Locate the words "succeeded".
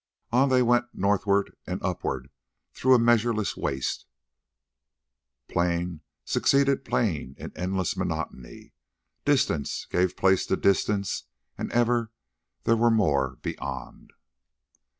6.25-6.83